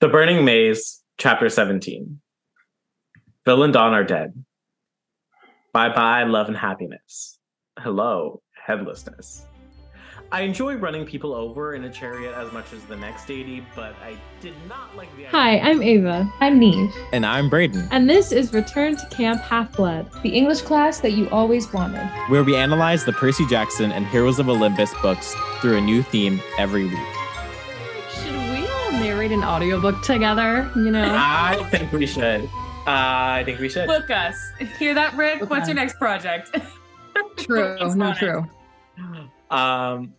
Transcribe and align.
The 0.00 0.08
Burning 0.08 0.44
Maze, 0.44 1.02
Chapter 1.18 1.48
17. 1.48 2.20
Phil 3.44 3.62
and 3.62 3.72
Don 3.72 3.94
are 3.94 4.04
dead. 4.04 4.44
Bye 5.72 5.88
bye, 5.90 6.24
love 6.24 6.48
and 6.48 6.56
happiness. 6.56 7.38
Hello, 7.78 8.42
headlessness. 8.54 9.46
I 10.32 10.40
enjoy 10.40 10.74
running 10.76 11.04
people 11.04 11.34
over 11.34 11.74
in 11.74 11.84
a 11.84 11.90
chariot 11.90 12.34
as 12.34 12.50
much 12.52 12.72
as 12.72 12.82
the 12.84 12.96
next 12.96 13.30
80, 13.30 13.64
but 13.76 13.94
I 14.02 14.16
did 14.40 14.54
not 14.68 14.96
like 14.96 15.14
the 15.16 15.24
Hi, 15.24 15.58
I'm 15.58 15.82
Ava. 15.82 16.28
I'm 16.40 16.58
Niamh. 16.58 16.92
And 17.12 17.24
I'm 17.26 17.48
Brayden, 17.50 17.86
And 17.92 18.08
this 18.08 18.32
is 18.32 18.52
Return 18.52 18.96
to 18.96 19.06
Camp 19.10 19.40
Half 19.42 19.72
Blood, 19.76 20.10
the 20.22 20.30
English 20.30 20.62
class 20.62 21.00
that 21.00 21.12
you 21.12 21.28
always 21.30 21.72
wanted. 21.72 22.08
where 22.28 22.42
we 22.42 22.56
analyze 22.56 23.04
the 23.04 23.12
Percy 23.12 23.46
Jackson 23.46 23.92
and 23.92 24.06
Heroes 24.06 24.38
of 24.38 24.48
Olympus 24.48 24.92
books 25.02 25.34
through 25.60 25.76
a 25.76 25.80
new 25.80 26.02
theme 26.02 26.40
every 26.58 26.84
week. 26.84 27.13
Should 29.24 29.30
narrate 29.30 29.42
an 29.42 29.48
audiobook 29.48 30.02
together? 30.02 30.70
You 30.76 30.90
know? 30.90 31.14
I 31.16 31.66
think 31.70 31.90
we 31.92 32.04
should. 32.04 32.44
Uh, 32.44 33.40
I 33.40 33.42
think 33.46 33.58
we 33.58 33.70
should. 33.70 33.86
Book 33.86 34.10
us. 34.10 34.36
Hear 34.78 34.92
that, 34.92 35.16
Rick? 35.16 35.48
What's 35.48 35.66
your 35.66 35.76
next 35.76 35.96
project? 35.96 36.50
true, 37.38 37.74
It's 37.80 37.94
no, 37.94 38.12
true. 38.12 38.44
Um, 39.50 40.12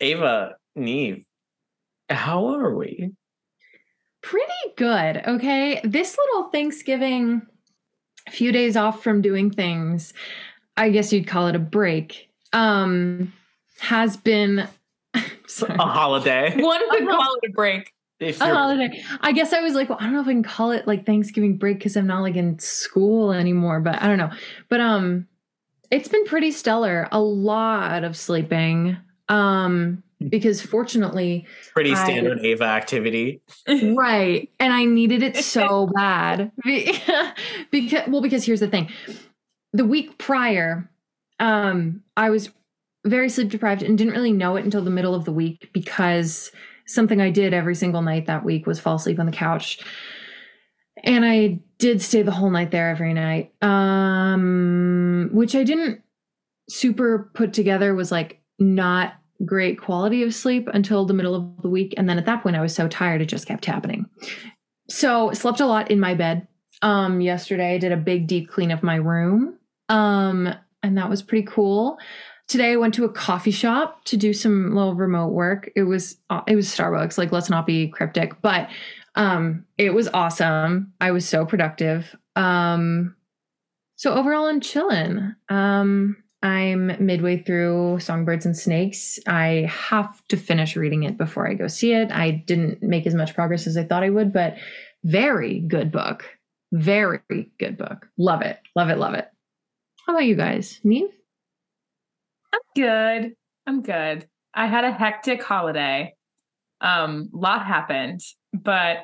Ava, 0.00 0.56
Niamh, 0.78 1.26
how 2.08 2.46
are 2.46 2.74
we? 2.74 3.10
Pretty 4.22 4.46
good, 4.78 5.22
okay? 5.26 5.82
This 5.84 6.16
little 6.16 6.48
Thanksgiving, 6.48 7.42
a 8.26 8.30
few 8.30 8.52
days 8.52 8.74
off 8.74 9.02
from 9.02 9.20
doing 9.20 9.50
things, 9.50 10.14
I 10.78 10.88
guess 10.88 11.12
you'd 11.12 11.26
call 11.26 11.48
it 11.48 11.56
a 11.56 11.58
break, 11.58 12.30
um, 12.54 13.34
has 13.80 14.16
been. 14.16 14.66
Sorry. 15.50 15.74
A 15.78 15.82
holiday. 15.82 16.54
One 16.62 16.80
could 16.90 17.08
call 17.08 17.36
it 17.42 17.48
a 17.48 17.52
break. 17.52 17.92
A 18.20 18.32
holiday. 18.32 19.02
I 19.22 19.32
guess 19.32 19.52
I 19.54 19.60
was 19.62 19.72
like, 19.74 19.88
well, 19.88 19.96
I 19.98 20.04
don't 20.04 20.12
know 20.12 20.20
if 20.20 20.26
I 20.28 20.32
can 20.32 20.42
call 20.42 20.72
it 20.72 20.86
like 20.86 21.06
Thanksgiving 21.06 21.56
break 21.56 21.78
because 21.78 21.96
I'm 21.96 22.06
not 22.06 22.20
like 22.20 22.36
in 22.36 22.58
school 22.58 23.32
anymore, 23.32 23.80
but 23.80 24.00
I 24.02 24.06
don't 24.08 24.18
know. 24.18 24.30
But 24.68 24.80
um 24.80 25.26
it's 25.90 26.06
been 26.08 26.24
pretty 26.26 26.50
stellar. 26.52 27.08
A 27.12 27.20
lot 27.20 28.04
of 28.04 28.16
sleeping. 28.16 28.96
Um 29.30 30.02
because 30.28 30.60
fortunately, 30.60 31.46
pretty 31.72 31.92
I- 31.92 32.04
standard 32.04 32.40
Ava 32.44 32.64
activity. 32.64 33.40
right, 33.96 34.50
and 34.60 34.70
I 34.70 34.84
needed 34.84 35.22
it 35.22 35.36
so 35.38 35.86
bad. 35.94 36.52
because 37.70 38.06
well, 38.08 38.20
because 38.20 38.44
here's 38.44 38.60
the 38.60 38.68
thing. 38.68 38.90
The 39.72 39.84
week 39.86 40.18
prior, 40.18 40.90
um, 41.38 42.02
I 42.18 42.28
was 42.28 42.50
very 43.04 43.28
sleep 43.28 43.48
deprived 43.48 43.82
and 43.82 43.96
didn't 43.96 44.12
really 44.12 44.32
know 44.32 44.56
it 44.56 44.64
until 44.64 44.84
the 44.84 44.90
middle 44.90 45.14
of 45.14 45.24
the 45.24 45.32
week 45.32 45.70
because 45.72 46.50
something 46.86 47.20
I 47.20 47.30
did 47.30 47.54
every 47.54 47.74
single 47.74 48.02
night 48.02 48.26
that 48.26 48.44
week 48.44 48.66
was 48.66 48.80
fall 48.80 48.96
asleep 48.96 49.18
on 49.18 49.26
the 49.26 49.32
couch. 49.32 49.80
And 51.02 51.24
I 51.24 51.60
did 51.78 52.02
stay 52.02 52.22
the 52.22 52.32
whole 52.32 52.50
night 52.50 52.72
there 52.72 52.90
every 52.90 53.14
night. 53.14 53.52
Um 53.62 55.30
which 55.32 55.54
I 55.54 55.64
didn't 55.64 56.02
super 56.68 57.30
put 57.34 57.52
together 57.52 57.94
was 57.94 58.12
like 58.12 58.40
not 58.58 59.14
great 59.44 59.80
quality 59.80 60.22
of 60.22 60.34
sleep 60.34 60.68
until 60.74 61.06
the 61.06 61.14
middle 61.14 61.34
of 61.34 61.62
the 61.62 61.68
week 61.68 61.94
and 61.96 62.08
then 62.08 62.18
at 62.18 62.26
that 62.26 62.42
point 62.42 62.56
I 62.56 62.60
was 62.60 62.74
so 62.74 62.86
tired 62.88 63.22
it 63.22 63.26
just 63.26 63.46
kept 63.46 63.64
happening. 63.64 64.06
So, 64.90 65.32
slept 65.32 65.60
a 65.60 65.66
lot 65.66 65.90
in 65.90 66.00
my 66.00 66.14
bed. 66.14 66.46
Um 66.82 67.20
yesterday 67.20 67.74
I 67.74 67.78
did 67.78 67.92
a 67.92 67.96
big 67.96 68.26
deep 68.26 68.50
clean 68.50 68.70
of 68.70 68.82
my 68.82 68.96
room. 68.96 69.56
Um 69.88 70.52
and 70.82 70.98
that 70.98 71.08
was 71.08 71.22
pretty 71.22 71.46
cool 71.46 71.98
today 72.50 72.72
I 72.72 72.76
went 72.76 72.94
to 72.94 73.04
a 73.04 73.12
coffee 73.12 73.52
shop 73.52 74.04
to 74.06 74.16
do 74.16 74.32
some 74.32 74.74
little 74.74 74.96
remote 74.96 75.28
work. 75.28 75.70
It 75.76 75.84
was 75.84 76.16
uh, 76.28 76.42
it 76.48 76.56
was 76.56 76.68
Starbucks. 76.68 77.16
Like 77.16 77.32
let's 77.32 77.48
not 77.48 77.64
be 77.64 77.88
cryptic, 77.88 78.42
but 78.42 78.68
um 79.14 79.64
it 79.78 79.94
was 79.94 80.08
awesome. 80.08 80.92
I 81.00 81.12
was 81.12 81.26
so 81.26 81.46
productive. 81.46 82.14
Um 82.36 83.14
so 83.96 84.12
overall 84.12 84.46
I'm 84.46 84.60
chilling. 84.60 85.34
Um 85.48 86.16
I'm 86.42 86.96
midway 87.04 87.42
through 87.42 88.00
Songbirds 88.00 88.46
and 88.46 88.56
Snakes. 88.56 89.18
I 89.26 89.70
have 89.70 90.26
to 90.28 90.36
finish 90.36 90.74
reading 90.74 91.04
it 91.04 91.16
before 91.16 91.48
I 91.48 91.54
go 91.54 91.68
see 91.68 91.92
it. 91.92 92.10
I 92.10 92.30
didn't 92.30 92.82
make 92.82 93.06
as 93.06 93.14
much 93.14 93.34
progress 93.34 93.66
as 93.66 93.76
I 93.76 93.84
thought 93.84 94.02
I 94.02 94.10
would, 94.10 94.32
but 94.32 94.56
very 95.04 95.60
good 95.60 95.92
book. 95.92 96.24
Very 96.72 97.20
good 97.58 97.76
book. 97.78 98.08
Love 98.16 98.42
it. 98.42 98.58
Love 98.74 98.88
it. 98.88 98.98
Love 98.98 99.14
it. 99.14 99.28
How 100.06 100.14
about 100.14 100.24
you 100.24 100.34
guys? 100.34 100.80
Niamh? 100.84 101.10
I'm 102.52 102.60
good. 102.74 103.32
I'm 103.66 103.82
good. 103.82 104.26
I 104.54 104.66
had 104.66 104.84
a 104.84 104.92
hectic 104.92 105.42
holiday. 105.42 106.14
Um, 106.80 107.28
lot 107.32 107.66
happened, 107.66 108.20
but 108.52 108.98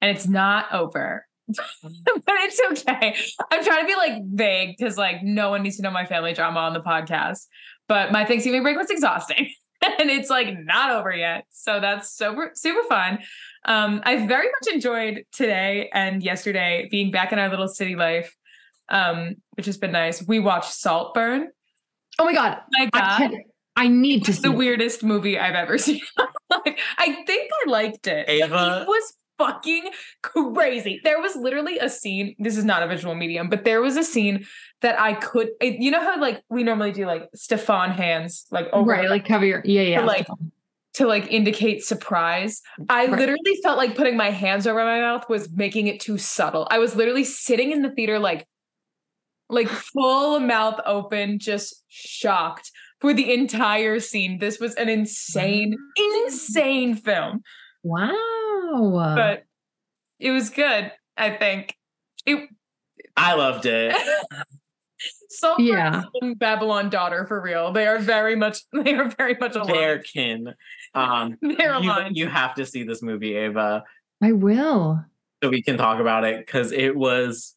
and 0.00 0.16
it's 0.16 0.28
not 0.28 0.72
over. 0.72 1.26
but 1.48 1.62
it's 1.82 2.60
okay. 2.72 3.16
I'm 3.50 3.64
trying 3.64 3.82
to 3.82 3.86
be 3.86 3.94
like 3.94 4.22
vague 4.24 4.76
because 4.76 4.98
like 4.98 5.22
no 5.22 5.50
one 5.50 5.62
needs 5.62 5.76
to 5.76 5.82
know 5.82 5.90
my 5.90 6.06
family 6.06 6.32
drama 6.32 6.60
on 6.60 6.72
the 6.72 6.80
podcast. 6.80 7.46
But 7.88 8.10
my 8.10 8.24
Thanksgiving 8.24 8.62
break 8.62 8.76
was 8.76 8.90
exhausting. 8.90 9.50
and 9.82 10.10
it's 10.10 10.30
like 10.30 10.56
not 10.64 10.90
over 10.90 11.12
yet. 11.14 11.44
So 11.50 11.80
that's 11.80 12.10
super 12.10 12.50
super 12.54 12.86
fun. 12.88 13.18
Um, 13.64 14.00
I 14.04 14.26
very 14.26 14.46
much 14.46 14.74
enjoyed 14.74 15.24
today 15.32 15.90
and 15.92 16.22
yesterday 16.22 16.88
being 16.90 17.10
back 17.10 17.32
in 17.32 17.38
our 17.38 17.48
little 17.48 17.68
city 17.68 17.96
life. 17.96 18.34
Um, 18.88 19.34
which 19.56 19.66
has 19.66 19.78
been 19.78 19.90
nice. 19.90 20.24
We 20.26 20.38
watched 20.38 20.72
Saltburn. 20.72 21.48
Oh 22.18 22.24
my 22.24 22.32
god. 22.32 22.58
My 22.72 22.88
I 22.92 22.98
God. 23.00 23.18
can't 23.18 23.34
I 23.78 23.88
need 23.88 24.24
to 24.24 24.32
see 24.32 24.40
the 24.42 24.50
it. 24.52 24.56
weirdest 24.56 25.02
movie 25.04 25.38
I've 25.38 25.54
ever 25.54 25.76
seen. 25.86 26.00
like, 26.50 26.78
I 26.98 27.22
think 27.26 27.50
I 27.66 27.70
liked 27.70 28.06
it. 28.06 28.26
Ava- 28.28 28.80
It 28.82 28.88
was 28.88 29.14
fucking 29.38 29.90
crazy. 30.22 30.98
There 31.04 31.20
was 31.20 31.36
literally 31.36 31.78
a 31.78 31.90
scene. 31.90 32.34
This 32.38 32.56
is 32.56 32.64
not 32.64 32.82
a 32.82 32.86
visual 32.86 33.14
medium, 33.14 33.50
but 33.50 33.64
there 33.64 33.82
was 33.82 33.98
a 33.98 34.02
scene 34.02 34.46
that 34.80 34.98
I 34.98 35.12
could. 35.12 35.50
It, 35.60 35.74
you 35.82 35.90
know 35.90 36.00
how 36.00 36.18
like 36.18 36.42
we 36.48 36.62
normally 36.62 36.92
do 36.92 37.04
like 37.04 37.28
Stefan 37.34 37.90
hands 37.90 38.46
like 38.50 38.66
over 38.72 38.90
right, 38.92 39.10
like 39.10 39.26
cover 39.26 39.44
your 39.44 39.60
yeah, 39.66 39.82
yeah. 39.82 40.00
like, 40.00 40.26
to 40.94 41.06
like 41.06 41.30
indicate 41.30 41.84
surprise. 41.84 42.62
I 42.88 43.08
Right. 43.08 43.10
literally 43.18 43.58
felt 43.62 43.76
like 43.76 43.94
putting 43.94 44.16
my 44.16 44.30
hands 44.30 44.66
over 44.66 44.82
my 44.82 45.00
mouth 45.00 45.28
was 45.28 45.50
making 45.52 45.88
it 45.88 46.00
too 46.00 46.16
subtle. 46.16 46.66
I 46.70 46.78
was 46.78 46.96
literally 46.96 47.24
sitting 47.24 47.72
in 47.72 47.82
the 47.82 47.90
theater 47.90 48.18
like 48.18 48.46
like 49.48 49.68
full 49.68 50.40
mouth 50.40 50.80
open, 50.86 51.38
just 51.38 51.84
shocked 51.88 52.70
for 53.00 53.12
the 53.12 53.32
entire 53.32 54.00
scene. 54.00 54.38
This 54.38 54.58
was 54.58 54.74
an 54.74 54.88
insane, 54.88 55.76
insane 56.24 56.94
film, 56.96 57.42
wow. 57.82 59.14
but 59.14 59.44
it 60.18 60.30
was 60.30 60.50
good. 60.50 60.92
I 61.16 61.30
think 61.30 61.74
it. 62.24 62.48
I 63.16 63.34
loved 63.34 63.66
it. 63.66 63.94
So 65.28 65.54
Yeah. 65.58 66.04
Babylon 66.36 66.88
daughter 66.88 67.26
for 67.26 67.40
real. 67.40 67.72
They 67.72 67.86
are 67.86 67.98
very 67.98 68.36
much. 68.36 68.58
They 68.84 68.94
are 68.94 69.08
very 69.10 69.36
much 69.38 69.54
aligned. 69.54 69.74
They're 69.74 69.98
kin. 69.98 70.54
Um, 70.94 71.36
They're 71.42 71.74
you, 71.74 71.90
aligned. 71.90 72.16
you 72.16 72.28
have 72.28 72.54
to 72.54 72.64
see 72.66 72.84
this 72.84 73.02
movie, 73.02 73.34
Ava, 73.36 73.84
I 74.22 74.32
will. 74.32 75.04
so 75.42 75.50
we 75.50 75.62
can 75.62 75.76
talk 75.76 76.00
about 76.00 76.24
it 76.24 76.46
because 76.46 76.72
it 76.72 76.96
was 76.96 77.55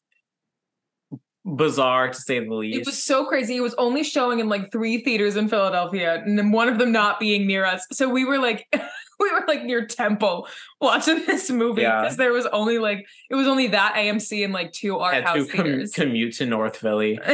bizarre 1.56 2.10
to 2.10 2.14
say 2.20 2.40
the 2.46 2.54
least. 2.54 2.80
It 2.80 2.86
was 2.86 3.02
so 3.04 3.26
crazy. 3.26 3.56
It 3.58 3.62
was 3.62 3.74
only 3.76 4.04
showing 4.04 4.40
in 4.40 4.50
like 4.50 4.72
three 4.72 5.02
theaters 5.04 5.36
in 5.36 5.48
Philadelphia, 5.50 6.22
and 6.26 6.38
then 6.38 6.52
one 6.52 6.70
of 6.70 6.78
them 6.80 6.92
not 6.92 7.20
being 7.20 7.46
near 7.48 7.66
us. 7.66 7.86
So 7.92 8.08
we 8.10 8.26
were 8.26 8.38
like, 8.40 8.68
we 9.20 9.32
were 9.32 9.44
like 9.48 9.64
near 9.64 9.86
Temple 9.86 10.48
watching 10.82 11.26
this 11.28 11.50
movie 11.50 11.82
Yeah. 11.82 12.02
because 12.02 12.18
there 12.18 12.32
was 12.32 12.46
only 12.48 12.78
like 12.80 13.06
it 13.30 13.36
was 13.36 13.48
only 13.48 13.68
that 13.68 13.96
AMC 13.96 14.44
and 14.44 14.54
like 14.54 14.72
two 14.72 14.98
art 14.98 15.14
had 15.16 15.24
house 15.26 15.48
to 15.48 15.54
com- 15.54 15.66
theaters. 15.66 15.92
commute 15.94 16.36
to 16.36 16.46
North 16.46 16.78
Philly. 16.78 17.20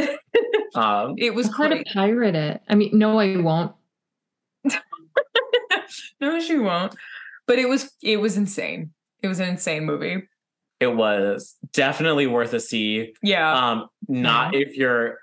Um, 0.74 1.14
it 1.16 1.34
was 1.34 1.48
kind 1.48 1.72
of 1.72 1.78
try 1.86 2.08
pirate 2.08 2.34
it. 2.34 2.60
I 2.68 2.74
mean, 2.74 2.90
no, 2.92 3.18
I 3.18 3.38
won't. 3.38 3.72
no, 6.20 6.38
she 6.40 6.58
won't. 6.58 6.94
But 7.46 7.58
it 7.58 7.66
was 7.68 7.92
it 8.02 8.18
was 8.20 8.36
insane. 8.36 8.90
It 9.22 9.28
was 9.28 9.40
an 9.40 9.48
insane 9.48 9.84
movie. 9.86 10.28
It 10.80 10.88
was 10.88 11.56
definitely 11.72 12.26
worth 12.26 12.52
a 12.52 12.60
see. 12.60 13.14
Yeah. 13.22 13.52
Um, 13.52 13.88
not 14.08 14.54
if 14.54 14.76
you're 14.76 15.18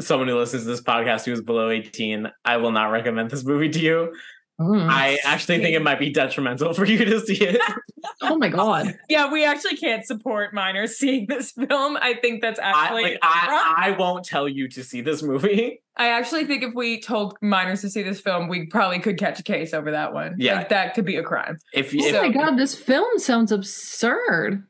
someone 0.00 0.28
who 0.28 0.38
listens 0.38 0.62
to 0.62 0.68
this 0.68 0.80
podcast 0.80 1.24
who 1.24 1.32
is 1.32 1.42
below 1.42 1.70
18. 1.70 2.30
I 2.44 2.56
will 2.56 2.72
not 2.72 2.86
recommend 2.86 3.30
this 3.30 3.44
movie 3.44 3.68
to 3.68 3.78
you. 3.78 4.14
Mm. 4.60 4.90
I 4.90 5.18
actually 5.24 5.58
think 5.58 5.74
it 5.74 5.82
might 5.82 5.98
be 5.98 6.10
detrimental 6.10 6.74
for 6.74 6.84
you 6.84 7.02
to 7.06 7.20
see 7.20 7.38
it. 7.40 7.60
oh 8.20 8.36
my 8.36 8.48
god. 8.48 8.94
yeah, 9.08 9.32
we 9.32 9.42
actually 9.42 9.76
can't 9.76 10.04
support 10.04 10.52
minors 10.52 10.98
seeing 10.98 11.26
this 11.28 11.52
film. 11.52 11.96
I 11.96 12.14
think 12.20 12.42
that's 12.42 12.60
I, 12.60 12.70
actually 12.70 13.02
like, 13.04 13.18
I, 13.22 13.74
I 13.78 13.90
won't 13.98 14.24
tell 14.24 14.46
you 14.46 14.68
to 14.68 14.84
see 14.84 15.00
this 15.00 15.22
movie. 15.22 15.80
I 15.96 16.10
actually 16.10 16.44
think 16.44 16.62
if 16.62 16.74
we 16.74 17.00
told 17.00 17.38
minors 17.40 17.80
to 17.82 17.90
see 17.90 18.02
this 18.02 18.20
film, 18.20 18.48
we 18.48 18.66
probably 18.66 18.98
could 18.98 19.18
catch 19.18 19.40
a 19.40 19.42
case 19.42 19.72
over 19.72 19.90
that 19.92 20.12
one. 20.12 20.36
Yeah. 20.38 20.56
Like, 20.58 20.68
that 20.68 20.94
could 20.94 21.06
be 21.06 21.16
a 21.16 21.22
crime. 21.22 21.58
If, 21.72 21.94
you 21.94 22.04
Oh 22.04 22.08
if 22.08 22.22
my 22.22 22.28
god, 22.28 22.56
this 22.58 22.74
film 22.74 23.18
sounds 23.18 23.52
absurd. 23.52 24.62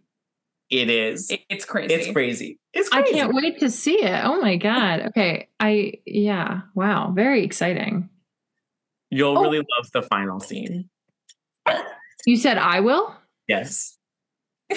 it 0.71 0.89
is, 0.89 1.33
it's 1.49 1.65
crazy. 1.65 1.95
it's 1.95 2.13
crazy. 2.13 2.61
It's 2.73 2.89
I 2.93 3.03
can't 3.03 3.35
wait 3.35 3.59
to 3.59 3.71
see 3.71 4.03
it. 4.05 4.25
Oh 4.25 4.41
my 4.41 4.57
god. 4.57 5.01
Okay. 5.09 5.49
I 5.59 5.95
yeah. 6.07 6.61
Wow. 6.77 7.11
Very 7.13 7.43
exciting. 7.43 8.09
You'll 9.11 9.37
Oh. 9.39 9.43
really 9.43 9.59
love 9.59 9.91
the 9.93 10.03
final 10.03 10.41
scene. 10.41 10.89
You 12.27 12.37
said 12.37 12.59
I 12.59 12.81
will? 12.81 13.15
Yes. 13.49 13.97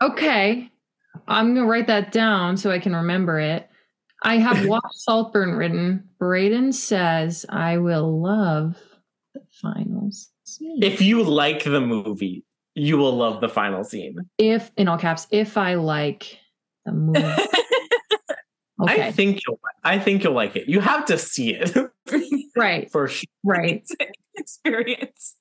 Okay. 0.00 0.70
I'm 1.26 1.54
going 1.54 1.66
to 1.66 1.70
write 1.70 1.88
that 1.88 2.12
down 2.12 2.56
so 2.56 2.70
I 2.70 2.78
can 2.78 2.94
remember 2.94 3.40
it. 3.40 3.68
I 4.22 4.36
have 4.38 4.64
watched 4.68 4.94
Saltburn 4.94 5.54
written. 5.56 6.08
Brayden 6.20 6.72
says 6.72 7.44
I 7.48 7.78
will 7.78 8.20
love 8.22 8.76
the 9.34 9.40
final 9.60 10.10
scene. 10.44 10.82
If 10.82 11.00
you 11.02 11.24
like 11.24 11.64
the 11.64 11.80
movie, 11.80 12.44
you 12.76 12.96
will 12.96 13.16
love 13.16 13.40
the 13.40 13.48
final 13.48 13.82
scene. 13.82 14.16
If, 14.38 14.70
in 14.76 14.86
all 14.86 14.98
caps, 14.98 15.26
if 15.32 15.56
I 15.56 15.74
like 15.74 16.38
the 16.84 16.92
movie. 16.94 17.20
I 18.80 19.10
think 19.12 19.40
you'll 19.46 19.58
I 19.84 19.98
think 19.98 20.22
you'll 20.22 20.34
like 20.34 20.54
it. 20.56 20.68
You 20.68 20.80
have 20.80 21.04
to 21.06 21.18
see 21.18 21.54
it 21.54 21.74
right. 22.56 22.90
for 22.90 23.08
sure. 23.08 23.24
Right. 23.44 23.84
experience. 24.36 25.36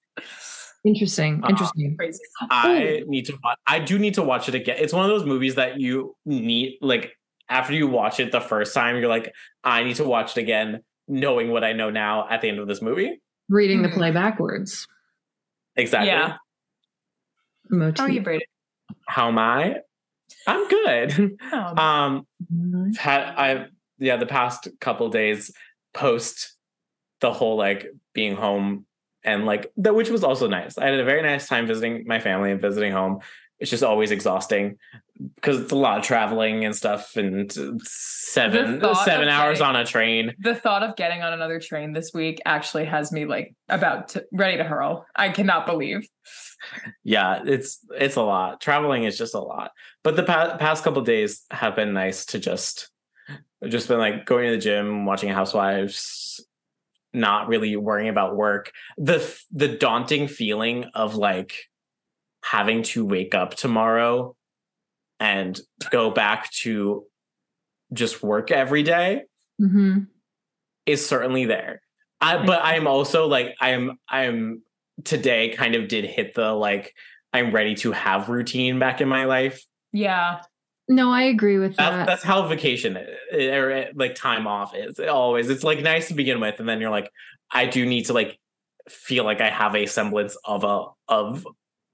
Interesting. 0.84 1.44
Uh, 1.44 1.50
Interesting. 1.50 1.96
Crazy. 1.98 2.20
I 2.50 3.04
need 3.08 3.26
to 3.26 3.38
watch 3.44 3.58
I 3.68 3.80
do 3.80 4.00
need 4.00 4.16
to 4.16 4.24
watch 4.24 4.48
it 4.50 4.56
again. 4.56 4.78
It's 4.80 4.94
one 4.94 5.04
of 5.06 5.10
those 5.10 5.26
movies 5.28 5.56
that 5.56 5.80
you 5.80 6.16
need 6.26 6.78
like 6.82 7.14
after 7.50 7.74
you 7.74 7.88
watch 7.88 8.20
it 8.20 8.32
the 8.32 8.42
first 8.42 8.74
time, 8.74 8.98
you're 8.98 9.08
like, 9.08 9.34
I 9.64 9.84
need 9.84 9.96
to 9.98 10.04
watch 10.04 10.36
it 10.38 10.42
again, 10.42 10.82
knowing 11.08 11.50
what 11.52 11.64
I 11.64 11.74
know 11.74 11.90
now 11.90 12.28
at 12.30 12.42
the 12.42 12.50
end 12.50 12.60
of 12.60 12.68
this 12.68 12.82
movie. 12.82 13.22
Reading 13.50 13.82
the 13.84 13.90
Mhm. 13.90 13.94
play 13.94 14.12
backwards. 14.12 14.86
Exactly. 15.76 16.10
Yeah. 16.10 16.38
Motif. 17.70 18.00
How 18.00 18.06
are 18.06 18.10
you, 18.10 18.22
Brady? 18.22 18.46
How 19.08 19.28
am 19.30 19.38
I? 19.38 19.78
I'm 20.48 20.68
good. 20.68 21.38
Oh, 21.52 21.76
Um 21.78 22.28
I've 22.90 22.98
had 22.98 23.22
I 23.22 23.66
yeah, 24.00 24.18
the 24.18 24.26
past 24.26 24.68
couple 24.80 25.10
days 25.10 25.52
post 25.94 26.56
the 27.22 27.34
whole 27.34 27.58
like 27.58 27.88
being 28.14 28.36
home 28.36 28.86
and 29.24 29.46
like 29.46 29.72
that 29.78 29.96
which 29.96 30.10
was 30.10 30.24
also 30.24 30.48
nice. 30.48 30.78
I 30.78 30.86
had 30.86 31.00
a 31.00 31.04
very 31.04 31.22
nice 31.22 31.48
time 31.48 31.68
visiting 31.68 32.06
my 32.08 32.20
family 32.20 32.52
and 32.52 32.62
visiting 32.62 32.92
home. 32.92 33.20
It's 33.60 33.72
just 33.72 33.84
always 33.84 34.12
exhausting 34.12 34.78
because 35.36 35.60
it's 35.62 35.72
a 35.72 35.76
lot 35.76 35.98
of 35.98 36.04
traveling 36.04 36.64
and 36.64 36.76
stuff 36.76 37.16
and 37.16 37.52
seven 37.84 38.82
seven 39.04 39.28
hours 39.30 39.60
getting- 39.60 39.76
on 39.76 39.82
a 39.82 39.86
train. 39.86 40.34
the 40.40 40.54
thought 40.54 40.84
of 40.84 40.96
getting 40.96 41.24
on 41.24 41.34
another 41.34 41.60
train 41.60 41.92
this 41.94 42.12
week 42.14 42.40
actually 42.46 42.86
has 42.86 43.12
me 43.12 43.26
like 43.26 43.56
about 43.68 44.10
to 44.10 44.26
ready 44.32 44.58
to 44.58 44.64
hurl. 44.64 45.06
I 45.16 45.30
cannot 45.30 45.66
believe. 45.66 46.08
Yeah, 47.04 47.42
it's 47.46 47.80
it's 47.98 48.16
a 48.16 48.22
lot. 48.22 48.62
Traveling 48.62 49.04
is 49.06 49.18
just 49.18 49.34
a 49.36 49.40
lot. 49.40 49.72
But 50.04 50.16
the 50.16 50.24
pa- 50.24 50.58
past 50.58 50.84
couple 50.84 51.02
days 51.02 51.44
have 51.52 51.76
been 51.76 51.94
nice 51.94 52.26
to 52.28 52.40
just 52.40 52.90
just 53.68 53.88
been 53.88 53.98
like 54.00 54.26
going 54.26 54.46
to 54.46 54.52
the 54.52 54.62
gym, 54.62 55.06
watching 55.06 55.30
Housewives, 55.30 56.46
not 57.14 57.48
really 57.48 57.76
worrying 57.76 58.10
about 58.10 58.36
work. 58.36 58.72
The 58.98 59.20
the 59.52 59.68
daunting 59.68 60.28
feeling 60.28 60.86
of 60.94 61.16
like 61.16 61.56
having 62.52 62.84
to 62.84 63.06
wake 63.06 63.36
up 63.36 63.56
tomorrow 63.56 64.36
and 65.20 65.60
go 65.92 66.12
back 66.12 66.52
to 66.52 67.04
just 67.94 68.22
work 68.24 68.52
every 68.52 68.84
day 68.84 69.24
hmm 69.60 70.00
is 70.86 71.06
certainly 71.06 71.46
there. 71.46 71.82
I 72.22 72.46
but 72.46 72.62
I'm 72.64 72.88
also 72.88 73.28
like 73.28 73.56
I'm 73.60 73.98
I'm 74.08 74.62
today 75.04 75.50
kind 75.50 75.76
of 75.76 75.88
did 75.90 76.06
hit 76.06 76.34
the 76.34 76.54
like 76.54 76.94
I'm 77.34 77.52
ready 77.52 77.76
to 77.76 77.92
have 77.92 78.30
routine 78.30 78.80
back 78.80 79.02
in 79.02 79.08
my 79.10 79.26
life. 79.26 79.62
Yeah. 79.92 80.42
No, 80.88 81.12
I 81.12 81.24
agree 81.24 81.58
with 81.58 81.76
that. 81.76 82.06
that's 82.08 82.24
how 82.24 82.48
vacation 82.48 82.96
i- 82.98 83.36
or 83.50 83.72
eh, 83.72 83.86
like 83.96 84.16
time 84.16 84.48
off 84.48 84.74
is. 84.76 84.98
It 85.00 85.10
always 85.10 85.50
it's 85.50 85.64
like 85.66 85.82
nice 85.82 86.08
to 86.08 86.14
begin 86.14 86.40
with, 86.40 86.60
and 86.62 86.70
then 86.70 86.80
you're 86.80 86.90
like, 86.92 87.10
I 87.52 87.66
do 87.66 87.86
need 87.86 88.06
to 88.06 88.14
like 88.14 88.40
feel 88.90 89.26
like 89.26 89.42
I 89.42 89.50
have 89.50 89.76
a 89.76 89.86
semblance 89.88 90.38
of 90.46 90.64
a 90.64 90.86
of 91.10 91.46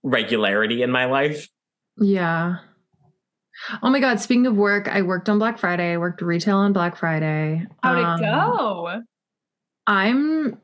regularity 0.04 0.82
in 0.84 0.92
my 0.92 1.06
life. 1.06 1.48
Yeah. 1.98 2.58
Oh 3.82 3.90
my 3.90 4.00
God. 4.00 4.20
Speaking 4.20 4.48
of 4.48 4.56
work, 4.56 4.88
I 4.88 5.02
worked 5.04 5.30
on 5.30 5.40
Black 5.40 5.58
Friday. 5.60 5.94
I 5.94 5.98
worked 5.98 6.22
retail 6.22 6.58
on 6.58 6.74
Black 6.74 6.98
Friday. 6.98 7.66
How'd 7.84 7.98
Um, 8.00 8.20
it 8.20 8.26
go? 8.26 9.02
I'm 9.88 10.58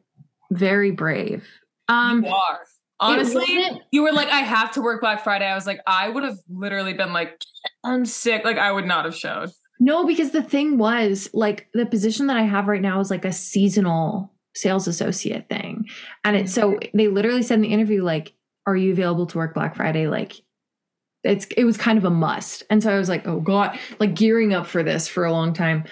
very 0.52 0.92
brave. 0.92 1.46
Um, 1.88 2.24
you 2.24 2.32
are. 2.32 2.60
Honestly, 3.02 3.82
you 3.92 4.04
were 4.04 4.12
like, 4.12 4.28
I 4.28 4.40
have 4.40 4.72
to 4.72 4.82
work 4.82 5.00
Black 5.00 5.24
Friday. 5.24 5.46
I 5.46 5.56
was 5.56 5.66
like, 5.66 5.80
I 5.88 6.10
would 6.10 6.24
have 6.24 6.38
literally 6.50 6.94
been 6.94 7.14
like, 7.14 7.42
I'm 7.84 8.06
sick. 8.06 8.44
Like, 8.44 8.58
I 8.58 8.72
would 8.74 8.86
not 8.86 9.06
have 9.06 9.16
showed. 9.16 9.52
no, 9.80 10.06
because 10.06 10.32
the 10.32 10.44
thing 10.44 10.78
was 10.78 11.30
like 11.34 11.70
the 11.74 11.86
position 11.86 12.28
that 12.28 12.36
I 12.36 12.42
have 12.42 12.68
right 12.68 12.82
now 12.82 13.00
is 13.00 13.10
like 13.10 13.24
a 13.24 13.32
seasonal 13.32 14.34
sales 14.54 14.86
associate 14.88 15.48
thing. 15.48 15.86
And 16.26 16.36
it's 16.36 16.54
so 16.54 16.78
they 16.94 17.08
literally 17.08 17.42
said 17.44 17.56
in 17.56 17.62
the 17.62 17.70
interview, 17.70 18.04
like, 18.04 18.34
are 18.70 18.78
you 18.78 18.92
available 18.92 19.26
to 19.28 19.38
work 19.38 19.54
Black 19.54 19.76
Friday? 19.76 20.08
Like, 20.08 20.36
it's 21.24 21.46
it 21.58 21.66
was 21.66 21.78
kind 21.78 21.98
of 21.98 22.06
a 22.06 22.10
must. 22.10 22.64
And 22.70 22.82
so 22.82 22.94
I 22.94 22.98
was 22.98 23.10
like, 23.10 23.28
oh 23.28 23.40
God, 23.40 23.78
like 24.00 24.16
gearing 24.16 24.54
up 24.54 24.68
for 24.68 24.84
this 24.84 25.08
for 25.08 25.26
a 25.26 25.32
long 25.32 25.54
time. 25.54 25.84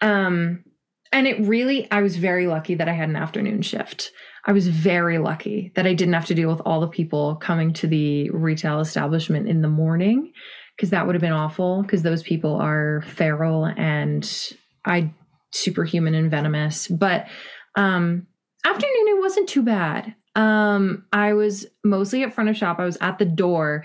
Um, 0.00 0.64
and 1.12 1.26
it 1.26 1.40
really, 1.40 1.90
I 1.90 2.02
was 2.02 2.16
very 2.16 2.46
lucky 2.46 2.74
that 2.74 2.88
I 2.88 2.92
had 2.92 3.08
an 3.08 3.16
afternoon 3.16 3.62
shift. 3.62 4.12
I 4.44 4.52
was 4.52 4.68
very 4.68 5.18
lucky 5.18 5.72
that 5.74 5.86
I 5.86 5.94
didn't 5.94 6.14
have 6.14 6.26
to 6.26 6.34
deal 6.34 6.50
with 6.50 6.60
all 6.64 6.80
the 6.80 6.88
people 6.88 7.36
coming 7.36 7.72
to 7.74 7.86
the 7.86 8.30
retail 8.30 8.80
establishment 8.80 9.48
in 9.48 9.60
the 9.60 9.68
morning 9.68 10.32
because 10.76 10.90
that 10.90 11.06
would 11.06 11.14
have 11.14 11.22
been 11.22 11.32
awful 11.32 11.82
because 11.82 12.02
those 12.02 12.22
people 12.22 12.54
are 12.54 13.02
feral 13.02 13.64
and 13.64 14.52
I 14.84 15.12
superhuman 15.52 16.14
and 16.14 16.30
venomous. 16.30 16.86
But 16.86 17.26
um 17.76 18.26
afternoon 18.64 19.08
it 19.08 19.20
wasn't 19.20 19.48
too 19.48 19.62
bad. 19.62 20.14
Um 20.36 21.04
I 21.12 21.32
was 21.32 21.66
mostly 21.82 22.22
at 22.22 22.32
front 22.32 22.50
of 22.50 22.56
shop. 22.56 22.78
I 22.78 22.84
was 22.84 22.98
at 23.00 23.18
the 23.18 23.24
door. 23.24 23.84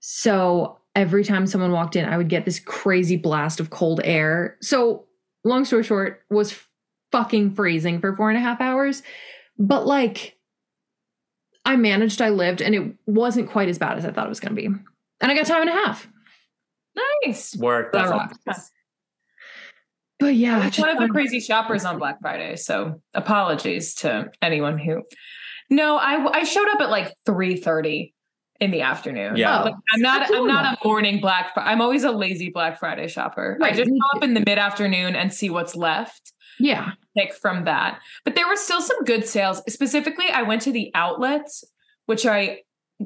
So 0.00 0.78
every 0.94 1.24
time 1.24 1.46
someone 1.46 1.72
walked 1.72 1.96
in, 1.96 2.04
I 2.04 2.16
would 2.16 2.28
get 2.28 2.44
this 2.44 2.60
crazy 2.60 3.16
blast 3.16 3.60
of 3.60 3.70
cold 3.70 4.00
air. 4.04 4.58
So 4.60 5.06
long 5.44 5.64
story 5.64 5.82
short, 5.82 6.22
was 6.30 6.60
fucking 7.12 7.54
freezing 7.54 8.00
for 8.00 8.16
four 8.16 8.30
and 8.30 8.38
a 8.38 8.40
half 8.40 8.60
hours. 8.60 9.02
But 9.58 9.86
like 9.86 10.36
I 11.64 11.76
managed, 11.76 12.20
I 12.20 12.30
lived, 12.30 12.60
and 12.60 12.74
it 12.74 12.94
wasn't 13.06 13.48
quite 13.48 13.68
as 13.68 13.78
bad 13.78 13.96
as 13.96 14.04
I 14.04 14.10
thought 14.10 14.26
it 14.26 14.30
was 14.30 14.40
gonna 14.40 14.56
be. 14.56 14.66
And 14.66 14.80
I 15.20 15.34
got 15.34 15.46
time 15.46 15.62
and 15.62 15.70
a 15.70 15.72
half. 15.72 16.08
Nice. 17.24 17.56
Work. 17.56 17.92
That's 17.92 18.10
That 18.10 18.56
all. 18.56 18.62
But 20.18 20.34
yeah, 20.34 20.58
I 20.58 20.66
just 20.66 20.78
one 20.78 20.88
of 20.88 20.98
the 20.98 21.08
crazy 21.08 21.40
shoppers 21.40 21.84
on 21.84 21.98
Black 21.98 22.20
Friday. 22.20 22.56
So 22.56 23.00
apologies 23.14 23.94
to 23.96 24.30
anyone 24.40 24.78
who. 24.78 25.02
No, 25.72 25.96
I 25.96 26.40
I 26.40 26.44
showed 26.44 26.68
up 26.68 26.80
at 26.80 26.90
like 26.90 27.14
three 27.24 27.56
thirty 27.56 28.14
in 28.60 28.70
the 28.70 28.82
afternoon. 28.82 29.36
Yeah. 29.36 29.62
Like, 29.62 29.74
I'm 29.92 30.00
not. 30.00 30.30
I'm 30.32 30.46
not 30.46 30.78
a 30.80 30.86
morning 30.86 31.20
Black. 31.20 31.54
Fri- 31.54 31.62
I'm 31.62 31.80
always 31.80 32.04
a 32.04 32.12
lazy 32.12 32.50
Black 32.50 32.78
Friday 32.78 33.08
shopper. 33.08 33.58
I 33.62 33.72
just 33.72 33.90
me 33.90 33.98
go 33.98 34.18
up 34.18 34.22
in 34.22 34.34
the 34.34 34.42
mid 34.46 34.58
afternoon 34.58 35.16
and 35.16 35.32
see 35.32 35.50
what's 35.50 35.74
left. 35.74 36.32
yeah. 36.60 36.92
Pick 37.16 37.34
from 37.34 37.64
that. 37.64 38.00
But 38.24 38.36
there 38.36 38.46
were 38.48 38.56
still 38.56 38.80
some 38.80 39.04
good 39.04 39.26
sales. 39.26 39.60
Specifically, 39.68 40.28
I 40.30 40.42
went 40.42 40.62
to 40.62 40.72
the 40.72 40.90
outlets, 40.94 41.62
which 42.06 42.24
I 42.24 42.60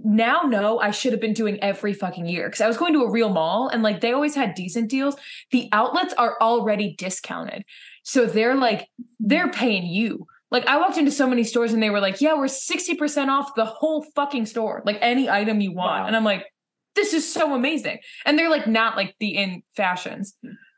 now 0.05 0.43
know 0.43 0.79
I 0.79 0.91
should 0.91 1.13
have 1.13 1.21
been 1.21 1.33
doing 1.33 1.59
every 1.63 1.93
fucking 1.93 2.27
year 2.27 2.47
because 2.49 2.61
I 2.61 2.69
was 2.69 2.77
going 2.77 2.93
to 2.93 3.03
a 3.03 3.11
real 3.11 3.31
mall 3.31 3.69
and 3.69 3.83
like 3.83 4.01
they 4.01 4.13
always 4.13 4.35
had 4.35 4.55
decent 4.55 4.91
deals. 4.91 5.17
The 5.53 5.69
outlets 5.73 6.15
are 6.19 6.37
already 6.41 6.95
discounted. 6.99 7.65
So 8.03 8.27
they're 8.27 8.55
like, 8.55 8.89
they're 9.19 9.51
paying 9.51 9.87
you. 9.87 10.27
Like 10.57 10.69
I 10.69 10.79
walked 10.79 10.97
into 10.97 11.11
so 11.11 11.27
many 11.27 11.45
stores 11.45 11.75
and 11.75 11.83
they 11.83 11.91
were 11.91 12.01
like, 12.01 12.23
yeah, 12.23 12.33
we're 12.33 12.47
60% 12.47 13.29
off 13.29 13.55
the 13.57 13.67
whole 13.67 14.07
fucking 14.15 14.47
store, 14.47 14.83
like 14.87 14.97
any 15.03 15.29
item 15.29 15.61
you 15.61 15.71
want. 15.71 16.01
Wow. 16.01 16.07
And 16.07 16.17
I'm 16.17 16.25
like, 16.25 16.47
this 16.95 17.13
is 17.13 17.31
so 17.31 17.55
amazing. 17.55 17.99
And 18.25 18.39
they're 18.39 18.49
like, 18.49 18.67
not 18.67 18.97
like 18.97 19.15
the 19.21 19.37
in 19.37 19.63
fashions, 19.77 20.35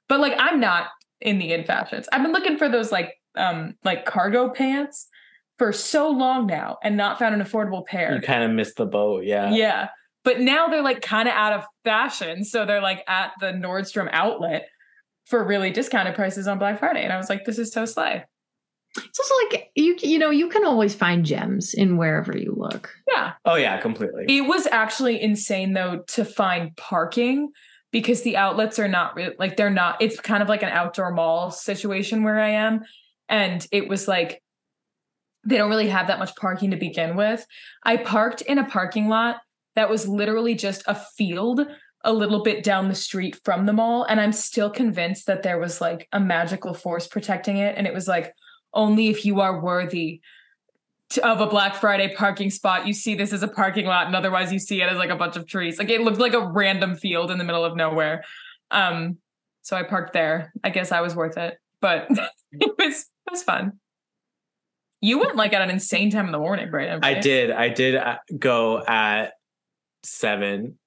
but 0.08 0.18
like 0.18 0.34
I'm 0.36 0.58
not 0.58 0.88
in 1.20 1.38
the 1.38 1.52
in 1.52 1.62
fashions. 1.62 2.08
I've 2.10 2.24
been 2.24 2.32
looking 2.32 2.58
for 2.58 2.68
those 2.68 2.90
like, 2.90 3.14
um, 3.36 3.74
like 3.84 4.04
cargo 4.04 4.48
pants 4.48 5.06
for 5.58 5.72
so 5.72 6.10
long 6.10 6.48
now 6.48 6.78
and 6.82 6.96
not 6.96 7.20
found 7.20 7.36
an 7.36 7.40
affordable 7.40 7.86
pair. 7.86 8.12
You 8.16 8.20
kind 8.20 8.42
of 8.42 8.50
missed 8.50 8.78
the 8.78 8.86
boat. 8.86 9.26
Yeah. 9.26 9.52
Yeah. 9.52 9.90
But 10.24 10.40
now 10.40 10.66
they're 10.66 10.82
like 10.82 11.02
kind 11.02 11.28
of 11.28 11.34
out 11.34 11.52
of 11.52 11.64
fashion. 11.84 12.44
So 12.44 12.66
they're 12.66 12.82
like 12.82 13.04
at 13.06 13.30
the 13.38 13.52
Nordstrom 13.52 14.08
outlet 14.10 14.66
for 15.26 15.44
really 15.44 15.70
discounted 15.70 16.16
prices 16.16 16.48
on 16.48 16.58
Black 16.58 16.80
Friday. 16.80 17.04
And 17.04 17.12
I 17.12 17.16
was 17.16 17.30
like, 17.30 17.44
this 17.44 17.60
is 17.60 17.72
so 17.72 17.84
slay. 17.84 18.24
It's 19.04 19.18
also 19.18 19.34
like 19.50 19.70
you 19.74 19.96
you 20.00 20.18
know, 20.18 20.30
you 20.30 20.48
can 20.48 20.64
always 20.64 20.94
find 20.94 21.24
gems 21.24 21.74
in 21.74 21.96
wherever 21.96 22.36
you 22.36 22.54
look. 22.56 22.94
Yeah. 23.10 23.32
Oh 23.44 23.56
yeah, 23.56 23.80
completely. 23.80 24.24
It 24.28 24.42
was 24.42 24.66
actually 24.66 25.20
insane 25.20 25.72
though 25.72 26.04
to 26.08 26.24
find 26.24 26.76
parking 26.76 27.50
because 27.90 28.22
the 28.22 28.36
outlets 28.36 28.78
are 28.78 28.88
not 28.88 29.14
re- 29.16 29.34
like 29.38 29.56
they're 29.56 29.70
not, 29.70 30.00
it's 30.00 30.20
kind 30.20 30.42
of 30.42 30.48
like 30.48 30.62
an 30.62 30.68
outdoor 30.68 31.12
mall 31.12 31.50
situation 31.50 32.22
where 32.22 32.38
I 32.38 32.50
am. 32.50 32.82
And 33.28 33.66
it 33.72 33.88
was 33.88 34.06
like, 34.06 34.42
they 35.44 35.56
don't 35.56 35.70
really 35.70 35.88
have 35.88 36.08
that 36.08 36.18
much 36.18 36.34
parking 36.36 36.70
to 36.72 36.76
begin 36.76 37.16
with. 37.16 37.46
I 37.84 37.96
parked 37.96 38.42
in 38.42 38.58
a 38.58 38.68
parking 38.68 39.08
lot 39.08 39.36
that 39.76 39.88
was 39.88 40.08
literally 40.08 40.54
just 40.54 40.82
a 40.86 40.94
field 40.94 41.66
a 42.04 42.12
little 42.12 42.42
bit 42.42 42.62
down 42.62 42.88
the 42.88 42.94
street 42.94 43.40
from 43.44 43.66
the 43.66 43.72
mall. 43.72 44.04
And 44.04 44.20
I'm 44.20 44.32
still 44.32 44.70
convinced 44.70 45.26
that 45.26 45.42
there 45.42 45.58
was 45.58 45.80
like 45.80 46.08
a 46.12 46.20
magical 46.20 46.74
force 46.74 47.06
protecting 47.06 47.56
it. 47.56 47.76
And 47.76 47.86
it 47.86 47.94
was 47.94 48.06
like, 48.06 48.34
only 48.74 49.08
if 49.08 49.24
you 49.24 49.40
are 49.40 49.60
worthy 49.60 50.20
t- 51.10 51.20
of 51.20 51.40
a 51.40 51.46
Black 51.46 51.74
Friday 51.74 52.14
parking 52.14 52.50
spot, 52.50 52.86
you 52.86 52.92
see 52.92 53.14
this 53.14 53.32
as 53.32 53.42
a 53.42 53.48
parking 53.48 53.86
lot, 53.86 54.06
and 54.06 54.16
otherwise 54.16 54.52
you 54.52 54.58
see 54.58 54.80
it 54.82 54.90
as 54.90 54.98
like 54.98 55.10
a 55.10 55.16
bunch 55.16 55.36
of 55.36 55.46
trees. 55.46 55.78
Like 55.78 55.90
it 55.90 56.00
looked 56.00 56.18
like 56.18 56.34
a 56.34 56.46
random 56.46 56.96
field 56.96 57.30
in 57.30 57.38
the 57.38 57.44
middle 57.44 57.64
of 57.64 57.76
nowhere. 57.76 58.24
Um, 58.70 59.18
so 59.62 59.76
I 59.76 59.82
parked 59.82 60.12
there. 60.12 60.52
I 60.64 60.70
guess 60.70 60.92
I 60.92 61.00
was 61.00 61.14
worth 61.14 61.36
it, 61.36 61.58
but 61.80 62.08
it 62.52 62.74
was 62.78 63.06
it 63.26 63.30
was 63.30 63.42
fun. 63.42 63.72
You 65.00 65.18
went 65.20 65.36
like 65.36 65.52
at 65.52 65.62
an 65.62 65.70
insane 65.70 66.10
time 66.10 66.26
in 66.26 66.32
the 66.32 66.38
morning, 66.38 66.68
Brayden. 66.70 67.00
I 67.04 67.14
did. 67.14 67.50
I 67.50 67.68
did 67.68 67.94
uh, 67.94 68.16
go 68.36 68.84
at 68.84 69.34
seven. 70.02 70.78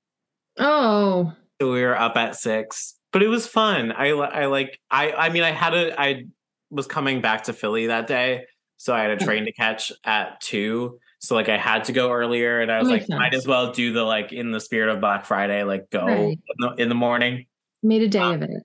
Oh, 0.60 1.34
So 1.62 1.72
we 1.72 1.82
were 1.82 1.98
up 1.98 2.18
at 2.18 2.36
six, 2.36 2.96
but 3.14 3.24
it 3.24 3.28
was 3.28 3.48
fun. 3.48 3.92
I 3.92 4.10
I 4.10 4.46
like 4.48 4.80
I 4.90 5.12
I 5.12 5.30
mean 5.30 5.44
I 5.44 5.52
had 5.52 5.74
a 5.74 6.00
I 6.00 6.26
was 6.72 6.88
coming 6.88 7.22
back 7.22 7.44
to 7.44 7.54
Philly 7.54 7.88
that 7.88 8.08
day, 8.08 8.46
so 8.78 8.94
I 8.96 9.02
had 9.02 9.12
a 9.12 9.18
train 9.18 9.46
to 9.46 9.52
catch 9.52 9.92
at 10.04 10.42
two. 10.42 11.00
So 11.20 11.36
like 11.36 11.50
I 11.50 11.58
had 11.58 11.84
to 11.84 11.92
go 11.92 12.12
earlier, 12.12 12.62
and 12.62 12.72
I 12.72 12.80
was 12.80 12.90
like, 12.90 13.02
makes 13.02 13.10
might 13.10 13.34
as 13.36 13.46
well 13.46 13.72
do 13.72 13.94
the 13.94 14.04
like 14.04 14.34
in 14.34 14.52
the 14.52 14.60
spirit 14.60 14.90
of 14.92 15.00
Black 15.02 15.26
Friday, 15.26 15.64
like 15.64 15.90
go 15.92 16.06
Right. 16.06 16.18
in, 16.40 16.40
the, 16.58 16.74
in 16.78 16.90
the 16.90 16.96
morning. 16.96 17.46
made 17.84 18.02
a 18.02 18.08
day 18.08 18.20
Uh, 18.20 18.34
of 18.34 18.42
it. 18.42 18.64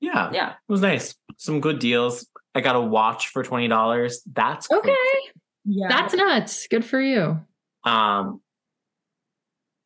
Yeah, 0.00 0.30
Yeah. 0.32 0.50
it 0.52 0.56
was 0.72 0.80
nice. 0.80 1.16
Some 1.38 1.60
good 1.60 1.80
deals. 1.80 2.26
I 2.54 2.60
got 2.60 2.76
a 2.76 2.80
watch 2.80 3.28
for 3.28 3.42
twenty 3.42 3.66
dollars. 3.66 4.22
That's 4.32 4.68
cool. 4.68 4.78
Okay, 4.78 4.94
Yeah. 5.64 5.88
that's 5.88 6.14
nuts. 6.14 6.68
Good 6.68 6.84
for 6.84 7.00
you. 7.00 7.40
Um, 7.84 8.40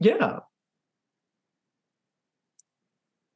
yeah. 0.01 0.41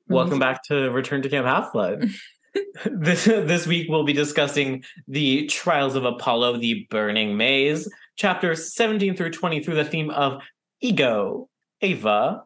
Welcome 0.09 0.39
back 0.39 0.63
to 0.65 0.91
Return 0.91 1.23
to 1.23 1.29
Camp 1.29 1.47
Half 1.47 1.73
Blood. 1.73 2.09
this 2.91 3.25
this 3.25 3.67
week 3.67 3.89
we'll 3.89 4.05
be 4.05 4.13
discussing 4.13 4.85
the 5.09 5.47
Trials 5.47 5.95
of 5.95 6.05
Apollo, 6.05 6.59
the 6.59 6.87
Burning 6.91 7.37
Maze, 7.37 7.89
chapters 8.17 8.75
17 8.75 9.17
through 9.17 9.31
20 9.31 9.63
through 9.63 9.75
the 9.75 9.85
theme 9.85 10.11
of 10.11 10.41
ego. 10.81 11.49
Ava, 11.83 12.43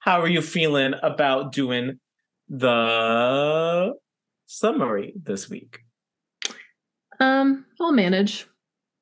how 0.00 0.20
are 0.20 0.28
you 0.28 0.42
feeling 0.42 0.94
about 1.02 1.52
doing 1.52 2.00
the 2.48 3.94
summary 4.46 5.14
this 5.16 5.48
week? 5.48 5.78
Um, 7.20 7.66
I'll 7.80 7.92
manage. 7.92 8.46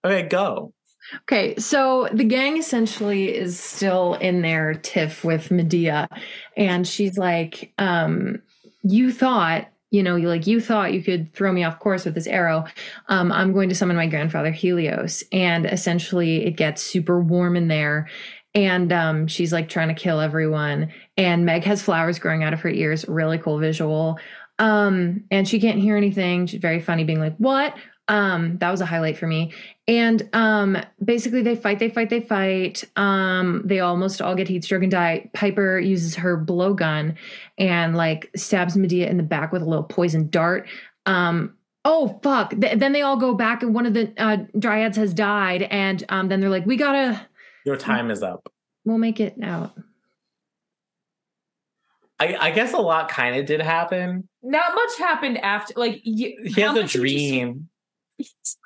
Okay, 0.04 0.28
go. 0.28 0.74
Okay, 1.22 1.56
so 1.56 2.08
the 2.12 2.24
gang 2.24 2.56
essentially 2.56 3.34
is 3.34 3.58
still 3.58 4.14
in 4.14 4.42
their 4.42 4.74
tiff 4.74 5.24
with 5.24 5.50
Medea, 5.50 6.08
and 6.56 6.86
she's 6.86 7.18
like, 7.18 7.72
um, 7.78 8.40
"You 8.82 9.12
thought, 9.12 9.68
you 9.90 10.02
know, 10.02 10.16
like 10.16 10.46
you 10.46 10.60
thought 10.60 10.92
you 10.92 11.02
could 11.02 11.32
throw 11.34 11.52
me 11.52 11.64
off 11.64 11.78
course 11.78 12.04
with 12.04 12.14
this 12.14 12.26
arrow. 12.26 12.64
Um, 13.08 13.32
I'm 13.32 13.52
going 13.52 13.68
to 13.68 13.74
summon 13.74 13.96
my 13.96 14.06
grandfather 14.06 14.50
Helios, 14.52 15.24
and 15.32 15.66
essentially 15.66 16.44
it 16.46 16.56
gets 16.56 16.82
super 16.82 17.20
warm 17.20 17.56
in 17.56 17.68
there." 17.68 18.08
And 18.54 18.92
um, 18.92 19.26
she's 19.28 19.52
like 19.52 19.68
trying 19.70 19.88
to 19.88 19.94
kill 19.94 20.20
everyone. 20.20 20.92
And 21.16 21.46
Meg 21.46 21.64
has 21.64 21.80
flowers 21.80 22.18
growing 22.18 22.44
out 22.44 22.52
of 22.52 22.60
her 22.60 22.68
ears. 22.68 23.08
Really 23.08 23.38
cool 23.38 23.58
visual. 23.58 24.18
Um, 24.58 25.24
and 25.30 25.48
she 25.48 25.58
can't 25.58 25.78
hear 25.78 25.96
anything. 25.96 26.46
She's 26.46 26.60
very 26.60 26.80
funny, 26.80 27.04
being 27.04 27.20
like, 27.20 27.36
"What?" 27.38 27.74
Um, 28.08 28.58
that 28.58 28.70
was 28.70 28.80
a 28.80 28.86
highlight 28.86 29.16
for 29.16 29.26
me. 29.26 29.52
And 29.88 30.28
um, 30.32 30.76
basically, 31.02 31.42
they 31.42 31.54
fight, 31.54 31.78
they 31.78 31.88
fight, 31.88 32.10
they 32.10 32.20
fight. 32.20 32.84
Um, 32.96 33.62
they 33.64 33.80
almost 33.80 34.20
all 34.20 34.34
get 34.34 34.48
heat 34.48 34.64
stroke 34.64 34.82
and 34.82 34.90
die. 34.90 35.30
Piper 35.34 35.78
uses 35.78 36.14
her 36.16 36.36
blowgun 36.42 37.16
and 37.58 37.96
like 37.96 38.30
stabs 38.36 38.76
Medea 38.76 39.08
in 39.08 39.16
the 39.16 39.22
back 39.22 39.52
with 39.52 39.62
a 39.62 39.64
little 39.64 39.84
poison 39.84 40.28
dart. 40.30 40.68
Um, 41.06 41.54
oh 41.84 42.18
fuck! 42.22 42.50
Th- 42.60 42.78
then 42.78 42.92
they 42.92 43.02
all 43.02 43.16
go 43.16 43.34
back, 43.34 43.62
and 43.62 43.74
one 43.74 43.86
of 43.86 43.94
the 43.94 44.12
uh, 44.18 44.38
dryads 44.58 44.96
has 44.96 45.14
died. 45.14 45.62
And 45.62 46.04
um, 46.08 46.28
then 46.28 46.40
they're 46.40 46.50
like, 46.50 46.66
"We 46.66 46.76
gotta, 46.76 47.26
Your 47.64 47.76
time 47.76 48.10
is 48.10 48.22
up. 48.22 48.52
we'll 48.84 48.98
make 48.98 49.20
it 49.20 49.36
out." 49.42 49.72
I, 52.20 52.36
I 52.36 52.50
guess 52.52 52.72
a 52.72 52.78
lot 52.78 53.08
kind 53.08 53.36
of 53.36 53.46
did 53.46 53.60
happen. 53.60 54.28
Not 54.42 54.74
much 54.74 54.98
happened 54.98 55.38
after. 55.38 55.74
Like 55.76 56.00
you, 56.04 56.36
He 56.44 56.60
has 56.60 56.76
a 56.76 56.82
much 56.82 56.94
you 56.94 57.00
dream. 57.00 57.68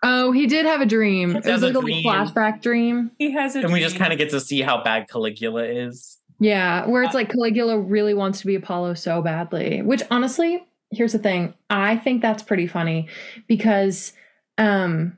Oh, 0.03 0.33
he 0.33 0.47
did 0.47 0.67
have 0.67 0.81
a 0.81 0.87
dream. 0.87 1.31
It 1.31 1.37
was 1.37 1.47
has 1.47 1.63
a 1.63 1.67
like 1.67 1.75
a 1.75 1.79
little 1.79 1.83
dream. 1.83 2.05
flashback 2.05 2.63
dream. 2.63 3.11
He 3.19 3.33
has 3.33 3.57
a. 3.57 3.61
and 3.61 3.73
we 3.73 3.81
just 3.81 3.97
kind 3.97 4.13
of 4.13 4.19
get 4.19 4.31
to 4.31 4.41
see 4.41 4.61
how 4.63 4.83
bad 4.83 5.09
Caligula 5.09 5.65
is. 5.65 6.19
Yeah, 6.39 6.87
where 6.87 7.03
it's 7.03 7.15
like 7.15 7.31
Caligula 7.31 7.79
really 7.79 8.13
wants 8.13 8.41
to 8.41 8.47
be 8.47 8.55
Apollo 8.55 8.95
so 8.95 9.23
badly. 9.23 9.81
Which 9.83 10.03
honestly, 10.11 10.67
here's 10.91 11.13
the 11.13 11.19
thing. 11.19 11.55
I 11.71 11.97
think 11.97 12.23
that's 12.23 12.43
pretty 12.43 12.67
funny 12.67 13.09
because 13.47 14.13
um 14.59 15.17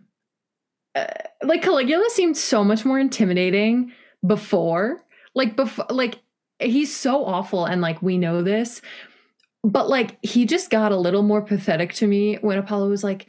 uh, 0.95 1.07
like 1.43 1.63
Caligula 1.63 2.09
seemed 2.11 2.37
so 2.37 2.63
much 2.65 2.85
more 2.85 2.99
intimidating 2.99 3.93
before. 4.27 5.03
Like 5.35 5.57
before 5.57 5.87
like 5.91 6.21
he's 6.61 6.95
so 6.95 7.25
awful 7.25 7.65
and 7.65 7.81
like 7.81 8.01
we 8.01 8.17
know 8.17 8.43
this. 8.43 8.81
But 9.65 9.89
like 9.89 10.19
he 10.25 10.47
just 10.47 10.71
got 10.71 10.93
a 10.93 10.97
little 10.97 11.23
more 11.23 11.43
pathetic 11.43 11.93
to 11.95 12.07
me 12.07 12.37
when 12.37 12.59
Apollo 12.59 12.89
was 12.91 13.03
like 13.03 13.27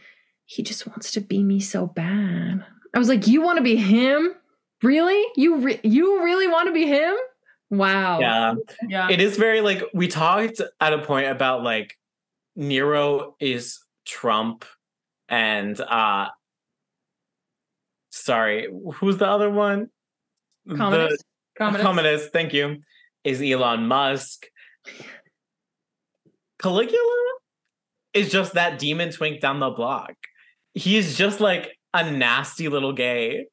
he 0.49 0.63
just 0.63 0.87
wants 0.87 1.11
to 1.11 1.21
be 1.21 1.43
me 1.43 1.59
so 1.59 1.85
bad. 1.85 2.65
I 2.95 2.97
was 2.97 3.07
like 3.07 3.27
you 3.27 3.39
want 3.39 3.57
to 3.57 3.63
be 3.63 3.75
him? 3.75 4.33
Really? 4.81 5.23
You 5.35 5.57
re- 5.57 5.79
you 5.83 6.23
really 6.23 6.47
want 6.47 6.67
to 6.67 6.73
be 6.73 6.87
him? 6.87 7.15
Wow. 7.69 8.19
Yeah. 8.19 8.55
Yeah. 8.87 9.09
It 9.11 9.21
is 9.21 9.37
very 9.37 9.61
like 9.61 9.83
we 9.93 10.07
talked 10.07 10.59
at 10.81 10.93
a 10.93 11.03
point 11.03 11.27
about 11.27 11.61
like 11.61 11.95
Nero 12.55 13.35
is 13.39 13.77
Trump 14.05 14.65
and 15.27 15.79
uh 15.79 16.29
sorry, 18.09 18.69
who's 18.95 19.17
the 19.17 19.27
other 19.27 19.51
one? 19.51 19.89
Communist. 20.67 21.23
The 21.55 21.63
Commodus. 21.63 21.85
Commodus, 21.85 22.29
thank 22.29 22.53
you. 22.53 22.77
Is 23.23 23.39
Elon 23.39 23.87
Musk. 23.87 24.47
Caligula 26.59 27.33
is 28.15 28.31
just 28.31 28.55
that 28.55 28.79
demon 28.79 29.11
twink 29.11 29.41
down 29.41 29.59
the 29.59 29.69
block. 29.69 30.15
He's 30.79 31.17
just 31.17 31.39
like 31.39 31.77
a 31.93 32.09
nasty 32.09 32.67
little 32.69 32.93
gay. 32.93 33.47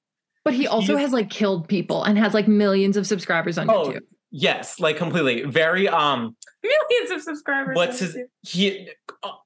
But 0.45 0.55
he 0.55 0.67
also 0.67 0.93
He's- 0.93 1.01
has 1.07 1.13
like 1.13 1.29
killed 1.31 1.69
people 1.69 2.05
and 2.05 2.17
has 2.19 2.33
like 2.35 2.47
millions 2.47 2.97
of 2.97 3.07
subscribers 3.07 3.59
on 3.59 3.69
Oh, 3.71 3.87
YouTube. 3.89 4.01
Yes, 4.31 4.79
like 4.81 4.97
completely. 4.97 5.43
Very 5.45 5.89
um 5.89 6.37
Millions 6.63 7.11
of 7.13 7.23
subscribers. 7.23 7.77
what's 7.77 7.99
his 8.01 8.17
he 8.43 8.89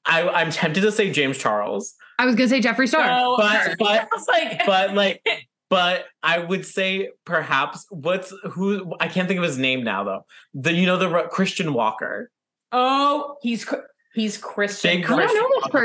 I 0.07 0.29
I'm 0.29 0.51
tempted 0.51 0.81
to 0.83 0.93
say 0.93 1.11
James 1.11 1.39
Charles, 1.39 1.95
I 2.19 2.25
was 2.27 2.35
gonna 2.35 2.49
say 2.49 2.61
Jeffree 2.61 2.89
Star. 2.89 3.07
No, 3.07 3.37
But- 3.39 3.77
but- 3.79 4.09
like, 4.29 4.67
but 4.67 4.95
like 5.03 5.23
but 5.71 6.07
I 6.23 6.39
would 6.41 6.67
say 6.67 7.11
perhaps 7.25 7.87
what's 7.91 8.33
who 8.53 8.95
I 9.01 9.07
can't 9.09 9.29
think 9.29 9.39
of 9.39 9.45
his 9.45 9.57
name 9.59 9.85
now 9.85 10.03
though. 10.05 10.25
The 10.55 10.73
you 10.73 10.85
know 10.87 10.97
the 10.97 11.29
Christian 11.31 11.73
Walker. 11.73 12.31
oh, 12.73 13.37
he's 13.43 13.67
he's 14.15 14.37
Christian. 14.37 15.01
Big 15.03 15.11
I 15.11 15.27
don't 15.27 15.35
know 15.35 15.61
this 15.61 15.71
person. 15.71 15.85